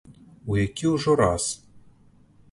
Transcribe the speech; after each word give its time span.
У 0.53 0.55
які 0.59 0.85
ўжо 0.93 1.15
раз. 1.19 1.45